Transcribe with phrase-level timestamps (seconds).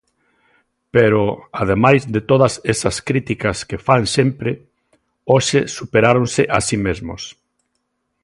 [0.95, 1.23] Pero,
[1.61, 4.51] ademais de todas esas críticas que fan sempre,
[5.31, 7.21] hoxe superáronse a si mesmos.